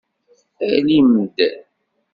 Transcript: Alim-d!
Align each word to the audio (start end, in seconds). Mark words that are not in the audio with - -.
Alim-d! 0.75 1.37